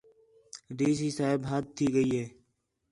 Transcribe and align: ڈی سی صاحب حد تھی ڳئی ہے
ڈی 0.77 0.89
سی 0.99 1.09
صاحب 1.17 1.41
حد 1.49 1.65
تھی 1.75 1.85
ڳئی 1.93 2.09
ہے 2.19 2.25